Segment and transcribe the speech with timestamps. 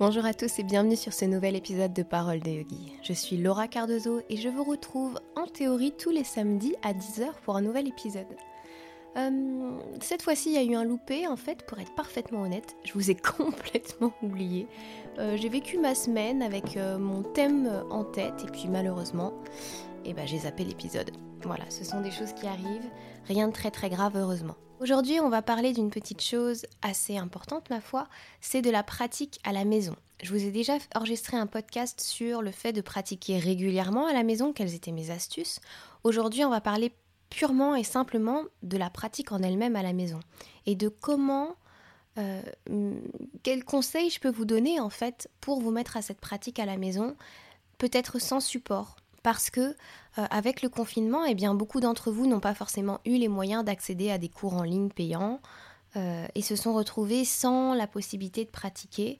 [0.00, 2.92] Bonjour à tous et bienvenue sur ce nouvel épisode de Parole de Yogi.
[3.02, 7.26] Je suis Laura Cardozo et je vous retrouve en théorie tous les samedis à 10h
[7.42, 8.28] pour un nouvel épisode.
[9.16, 12.76] Euh, cette fois-ci, il y a eu un loupé en fait, pour être parfaitement honnête.
[12.84, 14.68] Je vous ai complètement oublié.
[15.18, 19.32] Euh, j'ai vécu ma semaine avec euh, mon thème en tête et puis malheureusement,
[20.04, 21.10] eh ben, j'ai zappé l'épisode.
[21.42, 22.88] Voilà, ce sont des choses qui arrivent.
[23.26, 24.54] Rien de très très grave, heureusement.
[24.80, 28.06] Aujourd'hui, on va parler d'une petite chose assez importante, ma foi,
[28.40, 29.96] c'est de la pratique à la maison.
[30.22, 34.22] Je vous ai déjà enregistré un podcast sur le fait de pratiquer régulièrement à la
[34.22, 35.58] maison, quelles étaient mes astuces.
[36.04, 36.92] Aujourd'hui, on va parler
[37.28, 40.20] purement et simplement de la pratique en elle-même à la maison
[40.66, 41.56] et de comment,
[42.16, 42.40] euh,
[43.42, 46.66] quels conseils je peux vous donner en fait pour vous mettre à cette pratique à
[46.66, 47.16] la maison,
[47.78, 48.94] peut-être sans support,
[49.28, 49.74] parce que euh,
[50.30, 54.16] avec le confinement, eh beaucoup d'entre vous n'ont pas forcément eu les moyens d'accéder à
[54.16, 55.42] des cours en ligne payants
[55.96, 59.18] euh, et se sont retrouvés sans la possibilité de pratiquer.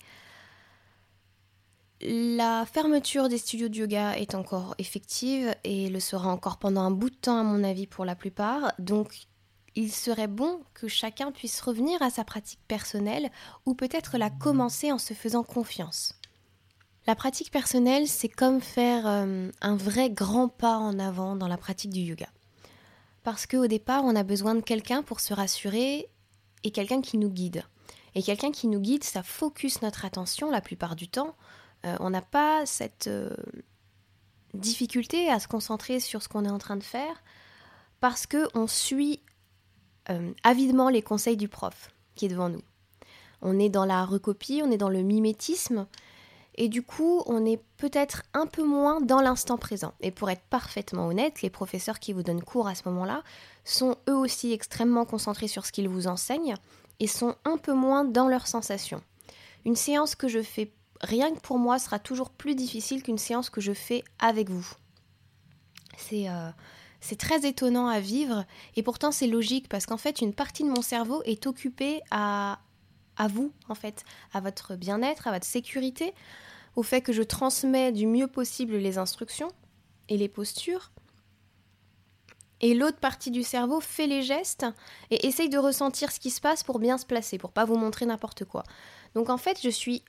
[2.00, 6.90] La fermeture des studios de yoga est encore effective et le sera encore pendant un
[6.90, 8.72] bout de temps à mon avis pour la plupart.
[8.78, 9.26] Donc
[9.74, 13.30] il serait bon que chacun puisse revenir à sa pratique personnelle
[13.66, 16.18] ou peut-être la commencer en se faisant confiance.
[17.09, 21.56] La pratique personnelle, c'est comme faire euh, un vrai grand pas en avant dans la
[21.56, 22.28] pratique du yoga.
[23.23, 26.10] Parce qu'au départ, on a besoin de quelqu'un pour se rassurer
[26.65, 27.65] et quelqu'un qui nous guide.
[28.15, 31.34] Et quelqu'un qui nous guide, ça focus notre attention la plupart du temps.
[31.87, 33.34] Euh, on n'a pas cette euh,
[34.52, 37.22] difficulté à se concentrer sur ce qu'on est en train de faire
[38.00, 39.22] parce qu'on suit
[40.43, 42.62] avidement les conseils du prof qui est devant nous.
[43.40, 45.87] On est dans la recopie, on est dans le mimétisme,
[46.60, 49.95] et du coup, on est peut-être un peu moins dans l'instant présent.
[50.01, 53.23] Et pour être parfaitement honnête, les professeurs qui vous donnent cours à ce moment-là
[53.65, 56.56] sont eux aussi extrêmement concentrés sur ce qu'ils vous enseignent
[56.98, 59.00] et sont un peu moins dans leurs sensations.
[59.65, 63.50] Une séance que je fais rien que pour moi sera toujours plus difficile qu'une séance
[63.50, 64.69] que je fais avec vous.
[65.97, 66.50] C'est euh,
[67.16, 68.44] très étonnant à vivre
[68.75, 72.59] et pourtant c'est logique parce qu'en fait une partie de mon cerveau est occupée à,
[73.19, 76.15] à vous en fait, à votre bien-être, à votre sécurité
[76.77, 79.51] au fait que je transmets du mieux possible les instructions
[80.09, 80.93] et les postures.
[82.61, 84.67] Et l'autre partie du cerveau fait les gestes
[85.11, 87.77] et essaye de ressentir ce qui se passe pour bien se placer, pour pas vous
[87.77, 88.65] montrer n'importe quoi.
[89.15, 90.03] Donc en fait, je suis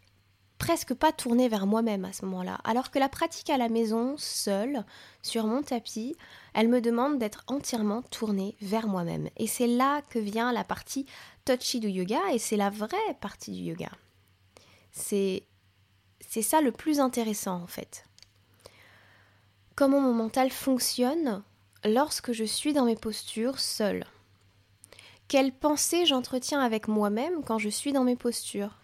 [0.60, 2.60] presque pas tournée vers moi-même à ce moment-là.
[2.64, 4.86] Alors que la pratique à la maison, seule,
[5.24, 6.16] sur mon tapis,
[6.54, 9.30] elle me demande d'être entièrement tournée vers moi-même.
[9.38, 11.08] Et c'est là que vient la partie
[11.46, 13.90] touchy du yoga et c'est la vraie partie du yoga.
[14.92, 15.44] C'est
[16.20, 18.06] c'est ça le plus intéressant en fait.
[19.76, 21.42] Comment mon mental fonctionne
[21.86, 24.06] lorsque je suis dans mes postures seule.
[25.30, 28.76] Quelles pensées j'entretiens avec moi-même quand je suis dans mes postures.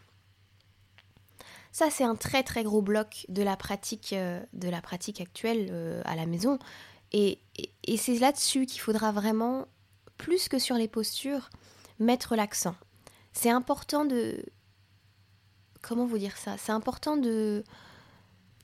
[1.76, 4.40] Ça, c'est un très très gros bloc de la pratique, euh,
[5.20, 6.58] actuelle euh, à la maison.
[7.12, 7.38] et
[7.98, 9.68] c'est là-dessus qu'il faudra vraiment,
[10.16, 11.50] plus que sur les postures,
[12.00, 12.78] mettre l'accent.
[13.34, 14.42] C'est important de,
[15.82, 16.56] comment vous dire ça?
[16.58, 17.66] C'est important de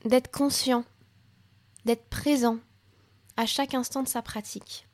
[0.06, 0.82] d'être conscient,
[1.84, 2.60] d'être présent
[3.36, 4.88] à chaque instant de sa pratique.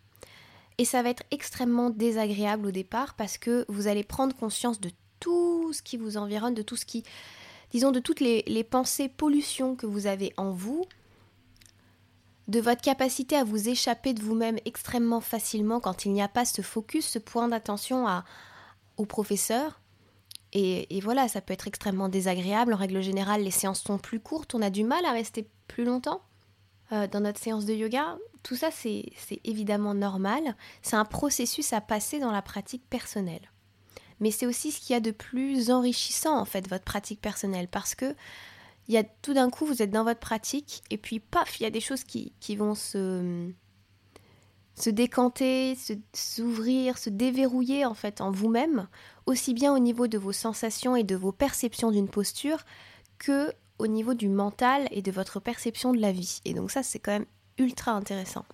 [0.79, 4.91] Et ça va être extrêmement désagréable au départ parce que vous allez prendre conscience de
[5.21, 7.05] tout ce qui vous environne, de tout ce qui,
[7.73, 10.85] disons, de toutes les, pensées pollutions que vous avez en vous,
[12.49, 16.45] de votre capacité à vous échapper de vous-même extrêmement facilement quand il n'y a pas
[16.45, 18.07] ce focus, ce point d'attention
[18.97, 19.81] au professeur,
[20.53, 22.73] et, voilà, ça peut être extrêmement désagréable.
[22.73, 25.85] En règle générale, les séances sont plus courtes, on a du mal à rester plus
[25.85, 26.23] longtemps
[26.93, 28.17] euh, dans notre séance de yoga.
[28.43, 29.13] Tout ça, c'est
[29.45, 30.57] évidemment normal.
[30.81, 33.51] C'est un processus à passer dans la pratique personnelle.
[34.21, 37.69] Mais c'est aussi ce qu'il y a de plus enrichissant, en fait, votre pratique personnelle.
[37.69, 38.15] Parce que
[38.89, 41.71] il tout d'un coup, vous êtes dans votre pratique, et puis paf, il y a
[41.71, 43.53] des choses qui, qui vont se
[44.81, 45.77] se décanter,
[46.13, 48.89] s'ouvrir, se, déverrouiller en fait en vous-même,
[49.27, 52.65] aussi bien au niveau de vos sensations et de vos perceptions d'une posture
[53.19, 56.41] que au niveau du mental et de votre perception de la vie.
[56.45, 57.27] Et donc ça c'est quand même
[57.59, 58.45] ultra intéressant.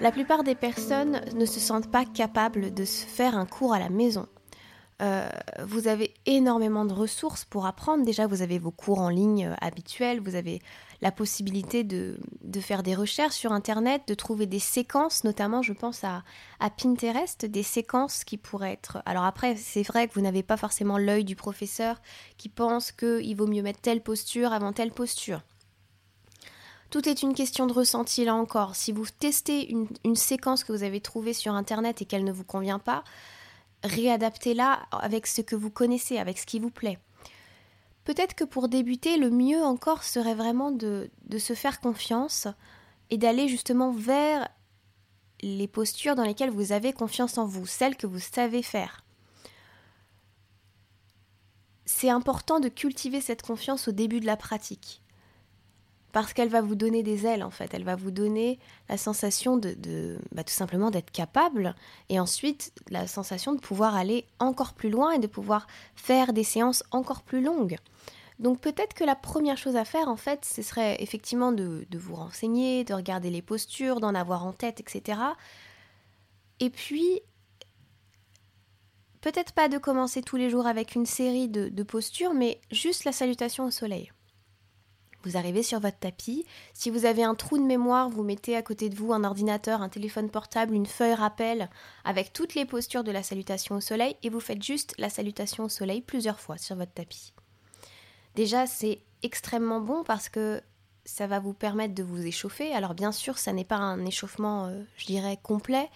[0.00, 3.80] La plupart des personnes ne se sentent pas capables de se faire un cours à
[3.80, 4.28] la maison.
[5.02, 5.28] Euh,
[5.64, 8.04] vous avez énormément de ressources pour apprendre.
[8.04, 10.60] Déjà, vous avez vos cours en ligne euh, habituels, vous avez
[11.02, 12.16] la possibilité de,
[12.60, 16.22] faire des recherches sur Internet, de trouver des séquences, notamment je pense à,
[16.60, 19.02] à Pinterest, des séquences qui pourraient être...
[19.04, 22.00] Alors après, c'est vrai que vous n'avez pas forcément l'œil du professeur
[22.36, 25.42] qui pense qu'il vaut mieux mettre telle posture avant telle posture.
[26.90, 28.74] Tout est une question de ressenti là encore.
[28.74, 32.44] Si vous testez une, séquence que vous avez trouvée sur Internet et qu'elle ne vous
[32.44, 33.04] convient pas,
[33.84, 36.98] réadaptez-la avec ce que vous connaissez, avec ce qui vous plaît.
[38.04, 42.48] Peut-être que pour débuter, le mieux encore serait vraiment de se faire confiance
[43.10, 44.48] et d'aller justement vers
[45.42, 49.04] les postures dans lesquelles vous avez confiance en vous, celles que vous savez faire.
[51.84, 55.02] C'est important de cultiver cette confiance au début de la pratique
[56.22, 59.56] parce qu'elle va vous donner des ailes en fait, elle va vous donner la sensation
[59.56, 61.76] de, bah, tout simplement d'être capable
[62.08, 66.42] et ensuite la sensation de pouvoir aller encore plus loin et de pouvoir faire des
[66.42, 67.76] séances encore plus longues.
[68.40, 71.98] Donc peut-être que la première chose à faire en fait, ce serait effectivement de, de
[71.98, 75.20] vous renseigner, de regarder les postures, d'en avoir en tête, etc.
[76.58, 77.20] Et puis
[79.20, 83.04] peut-être pas de commencer tous les jours avec une série de, de postures, mais juste
[83.04, 84.10] la salutation au soleil.
[85.24, 86.46] Vous arrivez sur votre tapis.
[86.74, 89.82] Si vous avez un trou de mémoire, vous mettez à côté de vous un ordinateur,
[89.82, 91.68] un téléphone portable, une feuille rappel
[92.04, 95.64] avec toutes les postures de la salutation au soleil et vous faites juste la salutation
[95.64, 97.32] au soleil plusieurs fois sur votre tapis.
[98.36, 100.62] Déjà, c'est extrêmement bon parce que
[101.04, 102.72] ça va vous permettre de vous échauffer.
[102.72, 105.88] Alors bien sûr, ça n'est pas un échauffement, euh, je dirais, complet.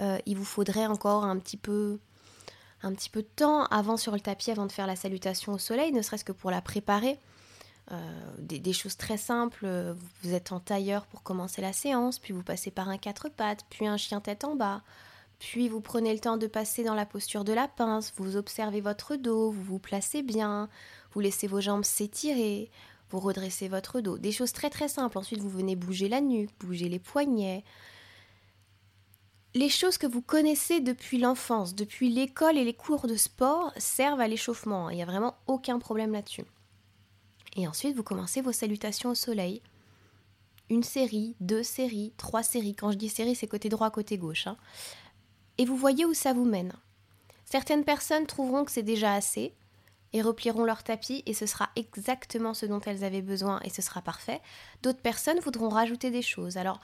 [0.00, 1.98] Euh, il vous faudrait encore un petit peu
[2.82, 5.58] un petit peu de temps avant sur le tapis avant de faire la salutation au
[5.58, 7.18] soleil, ne serait-ce que pour la préparer.
[7.92, 7.96] Euh,
[8.38, 9.94] des, choses très simples.
[10.22, 13.64] Vous êtes en tailleur pour commencer la séance, puis vous passez par un quatre pattes,
[13.68, 14.82] puis un chien tête en bas.
[15.38, 18.80] Puis vous prenez le temps de passer dans la posture de la pince, vous observez
[18.80, 20.68] votre dos, vous vous placez bien,
[21.12, 22.70] vous laissez vos jambes s'étirer,
[23.10, 24.16] vous redressez votre dos.
[24.16, 25.18] Des choses très très simples.
[25.18, 27.64] Ensuite, vous venez bouger la nuque, bouger les poignets.
[29.54, 34.20] Les choses que vous connaissez depuis l'enfance, depuis l'école et les cours de sport servent
[34.20, 34.90] à l'échauffement.
[34.90, 36.44] Il n'y a vraiment aucun problème là-dessus.
[37.56, 39.62] Et ensuite, vous commencez vos salutations au soleil.
[40.70, 42.74] Une série, deux séries, trois séries.
[42.74, 44.46] Quand je dis série, c'est côté droit, côté gauche.
[44.46, 44.56] Hein.
[45.58, 46.72] Et vous voyez où ça vous mène.
[47.44, 49.54] Certaines personnes trouveront que c'est déjà assez
[50.12, 53.82] et replieront leur tapis et ce sera exactement ce dont elles avaient besoin et ce
[53.82, 54.40] sera parfait.
[54.82, 56.56] D'autres personnes voudront rajouter des choses.
[56.56, 56.80] Alors,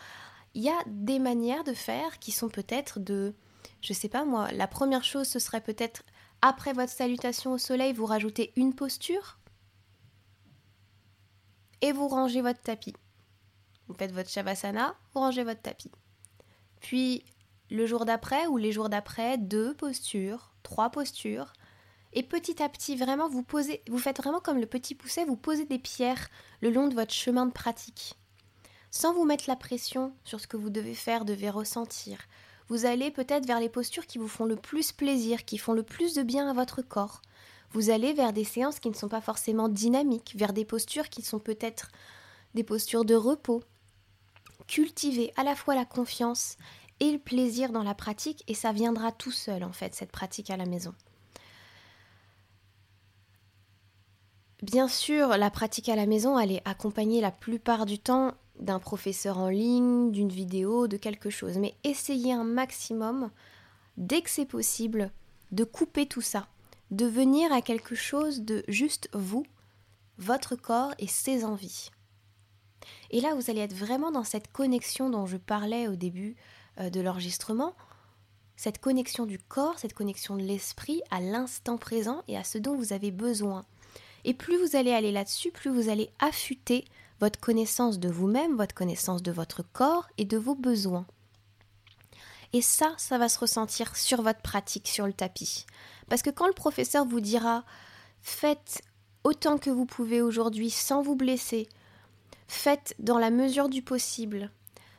[0.54, 3.34] il y a des manières de faire qui sont peut-être de,
[3.80, 6.02] je sais pas moi, la première chose ce serait peut-être
[6.42, 9.39] après votre salutation au soleil, vous rajoutez une posture?
[11.82, 12.94] Et vous rangez votre tapis.
[13.88, 15.90] Vous faites votre shavasana, vous rangez votre tapis.
[16.80, 17.24] Puis
[17.70, 21.52] le jour d'après ou les jours d'après, deux postures, trois postures.
[22.12, 25.36] Et petit à petit, vraiment, vous posez, vous faites vraiment comme le petit pousset, vous
[25.36, 26.28] posez des pierres
[26.60, 28.14] le long de votre chemin de pratique.
[28.90, 32.18] Sans vous mettre la pression sur ce que vous devez faire, devez ressentir.
[32.68, 35.84] Vous allez peut-être vers les postures qui vous font le plus plaisir, qui font le
[35.84, 37.22] plus de bien à votre corps
[37.72, 41.22] vous allez vers des séances qui ne sont pas forcément dynamiques, vers des postures qui
[41.22, 41.88] sont peut-être
[42.54, 43.62] des postures de repos.
[44.66, 46.56] Cultivez à la fois la confiance
[46.98, 50.50] et le plaisir dans la pratique et ça viendra tout seul en fait, cette pratique
[50.50, 50.94] à la maison.
[54.62, 58.78] Bien sûr, la pratique à la maison, elle est accompagnée la plupart du temps d'un
[58.78, 61.56] professeur en ligne, d'une vidéo, de quelque chose.
[61.56, 63.30] Mais essayez un maximum,
[63.96, 65.10] dès que c'est possible,
[65.50, 66.46] de couper tout ça
[66.90, 69.44] de venir à quelque chose de juste vous,
[70.18, 71.90] votre corps et ses envies.
[73.10, 76.36] Et là, vous allez être vraiment dans cette connexion dont je parlais au début
[76.78, 77.74] euh, de l'enregistrement,
[78.56, 82.76] cette connexion du corps, cette connexion de l'esprit à l'instant présent et à ce dont
[82.76, 83.64] vous avez besoin.
[84.24, 86.84] Et plus vous allez aller là-dessus, plus vous allez affûter
[87.20, 91.06] votre connaissance de vous-même, votre connaissance de votre corps et de vos besoins.
[92.52, 95.66] Et ça, ça va se ressentir sur votre pratique sur le tapis.
[96.08, 97.64] Parce que quand le professeur vous dira
[98.20, 98.82] faites
[99.24, 101.68] autant que vous pouvez aujourd'hui sans vous blesser,
[102.48, 104.50] faites dans la mesure du possible,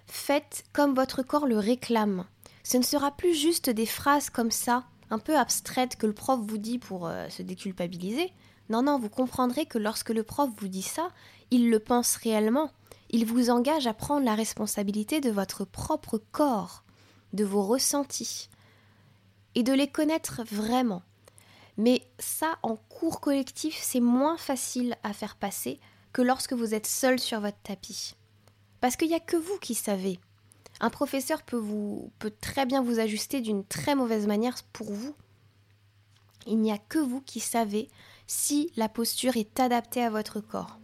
[0.07, 2.25] faites comme votre corps le réclame,
[2.63, 6.39] ce ne sera plus juste des phrases comme ça, un peu abstraites que le prof
[6.41, 8.31] vous dit pour euh, se déculpabiliser.
[8.69, 11.09] Non, non, vous comprendrez que lorsque le prof vous dit ça,
[11.49, 12.71] il le pense réellement.
[13.09, 16.83] Il vous engage à prendre la responsabilité de votre propre corps,
[17.33, 18.49] de vos ressentis
[19.55, 21.03] et de les connaître vraiment.
[21.77, 25.79] Mais ça, en cours collectif, c'est moins facile à faire passer
[26.13, 28.15] que lorsque vous êtes seul sur votre tapis.
[28.81, 30.19] Parce qu'il n'y a que vous qui savez.
[30.79, 35.15] Un professeur peut, vous, peut très bien vous ajuster d'une très mauvaise manière pour vous.
[36.47, 37.89] Il n'y a que vous qui savez
[38.25, 40.79] si la posture est adaptée à votre corps.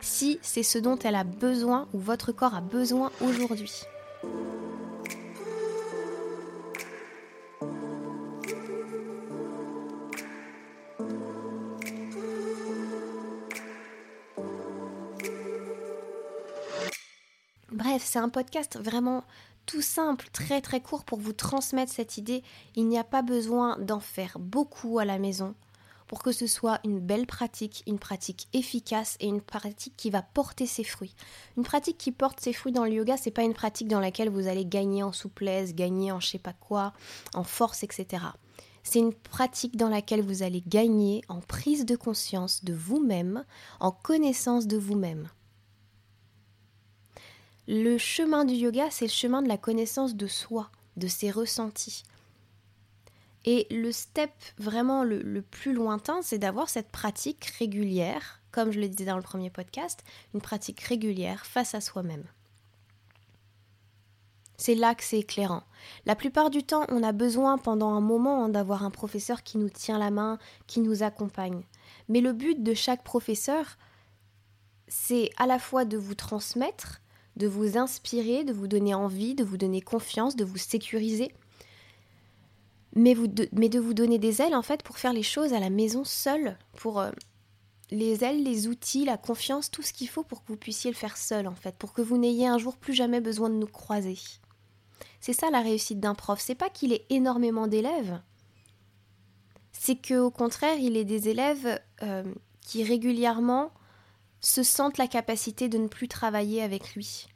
[0.00, 3.82] Si c'est ce dont elle a besoin ou votre corps a besoin aujourd'hui.
[17.86, 19.22] Bref, c'est un podcast vraiment
[19.64, 22.42] tout simple, très très court pour vous transmettre cette idée.
[22.74, 25.54] Il n'y a pas besoin d'en faire beaucoup à la maison
[26.08, 30.22] pour que ce soit une belle pratique, une pratique efficace et une pratique qui va
[30.22, 31.14] porter ses fruits.
[31.56, 34.30] Une pratique qui porte ses fruits dans le yoga, c'est pas une pratique dans laquelle
[34.30, 36.92] vous allez gagner en souplesse, gagner en je sais pas quoi,
[37.34, 38.24] en force, etc.
[38.82, 43.44] C'est une pratique dans laquelle vous allez gagner en prise de conscience de vous-même,
[43.78, 45.28] en connaissance de vous-même.
[47.68, 52.04] Le chemin du yoga, c'est le chemin de la connaissance de soi, de ses ressentis.
[53.44, 58.88] Et le step vraiment le, plus lointain, c'est d'avoir cette pratique régulière, comme je le
[58.88, 60.04] disais dans le premier podcast,
[60.34, 62.24] une pratique régulière face à soi-même.
[64.58, 65.64] C'est là que c'est éclairant.
[66.06, 69.58] La plupart du temps, on a besoin pendant un moment hein, d'avoir un professeur qui
[69.58, 71.62] nous tient la main, qui nous accompagne.
[72.08, 73.76] Mais le but de chaque professeur,
[74.88, 77.00] c'est à la fois de vous transmettre,
[77.36, 81.32] de vous inspirer, de vous donner envie, de vous donner confiance, de vous sécuriser,
[82.94, 86.02] mais, de, vous donner des ailes en fait pour faire les choses à la maison
[86.02, 87.10] seul, pour euh,
[87.90, 90.96] les ailes, les outils, la confiance, tout ce qu'il faut pour que vous puissiez le
[90.96, 93.66] faire seul en fait, pour que vous n'ayez un jour plus jamais besoin de nous
[93.66, 94.18] croiser.
[95.20, 98.18] C'est ça la réussite d'un prof, c'est pas qu'il ait énormément d'élèves,
[99.72, 102.24] c'est qu'au contraire il ait des élèves euh,
[102.62, 103.72] qui régulièrement
[104.40, 107.28] se sentent la capacité de ne plus travailler avec lui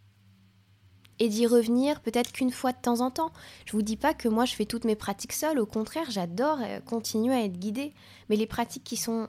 [1.21, 3.31] et d'y revenir peut-être qu'une fois de temps en temps.
[3.67, 6.59] Je vous dis pas que moi je fais toutes mes pratiques seule, au contraire, j'adore
[6.63, 7.93] euh, continuer à être guidée,
[8.29, 9.29] mais les pratiques qui sont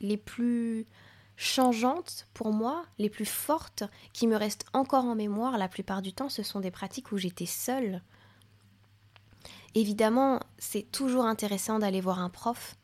[0.00, 0.86] les plus
[1.36, 6.12] changeantes pour moi, les plus fortes, qui me restent encore en mémoire la plupart du
[6.12, 8.02] temps, ce sont des pratiques où j'étais seule.
[9.74, 12.76] Évidemment, c'est toujours intéressant d'aller voir un prof.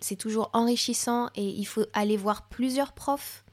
[0.00, 3.44] C'est toujours enrichissant et il faut aller voir plusieurs profs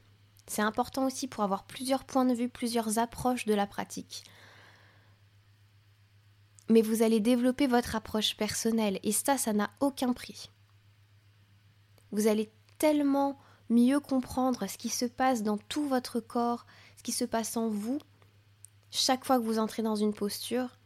[0.48, 4.24] c'est important aussi pour avoir plusieurs points de vue, plusieurs approches de la pratique.
[6.70, 10.50] Mais vous allez développer votre approche personnelle et ça, ça n'a aucun prix.
[12.12, 16.66] Vous allez tellement mieux comprendre ce qui se passe dans tout votre corps,
[16.98, 18.00] ce qui se passe en vous,
[18.92, 20.78] chaque fois que vous entrez dans une posture.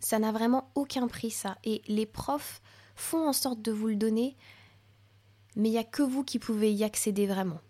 [0.00, 1.56] Ça n'a vraiment aucun prix, ça.
[1.64, 2.60] Et les profs
[2.94, 4.36] font en sorte de vous le donner,
[5.56, 7.60] mais il n'y a que vous qui pouvez y accéder vraiment.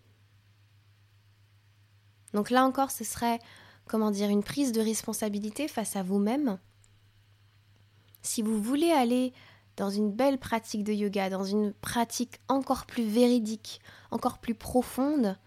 [2.33, 3.39] Donc là encore, ce serait,
[3.85, 6.59] comment dire, une prise de responsabilité face à vous-même.
[8.21, 9.33] Si vous voulez aller
[9.77, 13.79] dans une belle pratique de yoga, dans une pratique encore plus véridique,
[14.11, 15.37] encore plus profonde,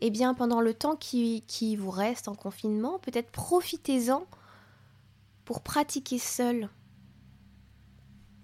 [0.00, 4.26] eh bien pendant le temps qui, qui vous reste en confinement, peut-être profitez-en
[5.44, 6.70] pour pratiquer seul.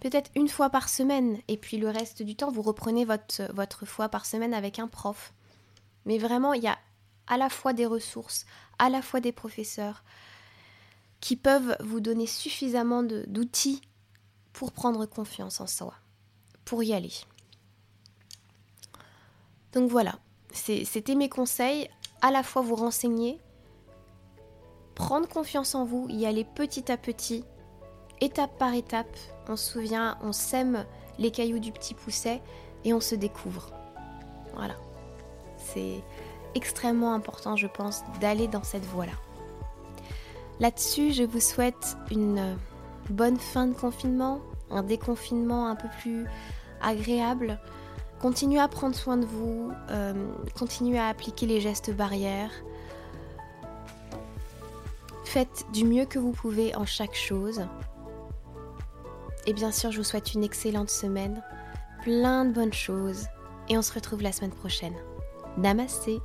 [0.01, 3.85] Peut-être une fois par semaine, et puis le reste du temps, vous reprenez votre, votre
[3.85, 5.35] fois par semaine avec un prof.
[6.07, 6.79] Mais vraiment, il y a
[7.27, 8.47] à la fois des ressources,
[8.79, 10.03] à la fois des professeurs,
[11.21, 13.83] qui peuvent vous donner suffisamment d'outils
[14.53, 15.95] pour prendre confiance en soi,
[16.65, 17.13] pour y aller.
[19.73, 20.19] Donc voilà,
[20.53, 21.89] c'était mes conseils,
[22.23, 23.39] à la fois vous renseigner,
[24.95, 27.45] prendre confiance en vous, y aller petit à petit,
[28.21, 29.17] étape par étape.
[29.49, 30.85] On se souvient, on sème
[31.19, 32.41] les cailloux du petit pousset
[32.85, 33.71] et on se découvre.
[34.55, 34.75] Voilà.
[35.57, 36.03] C'est
[36.55, 39.13] extrêmement important, je pense, d'aller dans cette voie-là.
[40.59, 42.57] Là-dessus, je vous souhaite une
[43.09, 46.27] bonne fin de confinement, un déconfinement un peu plus
[46.83, 47.59] agréable.
[48.21, 50.13] Continuez à prendre soin de vous, euh,
[50.59, 52.53] continuez à appliquer les gestes barrières.
[55.25, 57.63] Faites du mieux que vous pouvez en chaque chose.
[59.51, 61.43] Et bien sûr, je vous souhaite une excellente semaine,
[62.03, 63.27] plein de bonnes choses,
[63.69, 64.95] et on se retrouve la semaine prochaine.
[65.59, 66.21] Namasté